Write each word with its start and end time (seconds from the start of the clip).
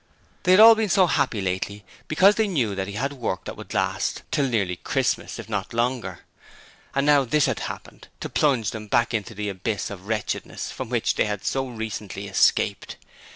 They 0.45 0.49
had 0.53 0.59
all 0.59 0.73
been 0.73 0.89
so 0.89 1.05
happy 1.05 1.41
lately 1.43 1.85
because 2.07 2.33
they 2.33 2.47
knew 2.47 2.73
that 2.73 2.87
he 2.87 2.93
had 2.95 3.13
work 3.13 3.45
that 3.45 3.55
would 3.55 3.75
last 3.75 4.23
till 4.31 4.47
nearly 4.49 4.77
Christmas 4.77 5.37
if 5.37 5.47
not 5.47 5.75
longer. 5.75 6.21
And 6.95 7.05
now 7.05 7.23
this 7.23 7.45
had 7.45 7.59
happened 7.59 8.07
to 8.19 8.27
plunge 8.27 8.71
them 8.71 8.87
back 8.87 9.13
into 9.13 9.35
the 9.35 9.47
abyss 9.49 9.91
of 9.91 10.07
wretchedness 10.07 10.71
from 10.71 10.89
which 10.89 11.13
they 11.13 11.25
had 11.25 11.45
so 11.45 11.67
recently 11.67 12.25
escaped. 12.27 12.95